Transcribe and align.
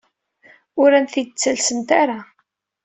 Ur 0.81 0.89
am-t-id-ttalsent 0.97 1.89
ara. 2.01 2.19